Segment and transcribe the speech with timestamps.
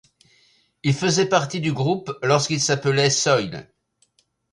[0.81, 3.71] Il faisait partie du groupe lorsqu'il s'appelait Soil.